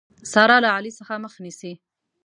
سارا 0.31 0.57
له 0.63 0.69
علي 0.75 0.91
څخه 0.99 1.13
مخ 1.23 1.33
نيسي. 1.43 1.73